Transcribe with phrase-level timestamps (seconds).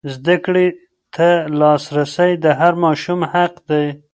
[0.13, 0.67] زده کړې
[1.15, 1.29] ته
[1.59, 3.85] لاسرسی د هر ماشوم حق دی.